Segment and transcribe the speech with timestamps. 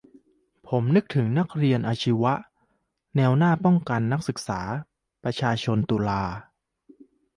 [0.67, 2.33] ผมนึกถึงนร.อาชีวะ
[3.15, 3.77] แนวหน้าปกป้อง
[4.11, 4.29] นศ.
[5.23, 6.23] ประชาชนตุลา